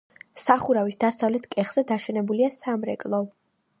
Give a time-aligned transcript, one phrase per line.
[0.43, 3.21] სახურავის დასავლეთ კეხზე დაშენებულია სამრეკლო.